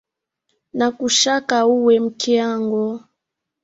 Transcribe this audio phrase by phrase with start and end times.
[0.77, 2.85] Nakuchaka uwe mke angu.